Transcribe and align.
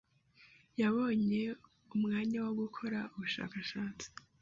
yabonye 0.81 1.41
umwanya 1.95 2.37
wo 2.45 2.51
gukora 2.61 2.99
ubushakashatsi 3.13 4.07